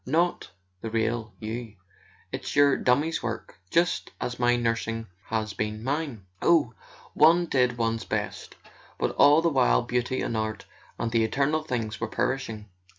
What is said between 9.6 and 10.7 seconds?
beauty and art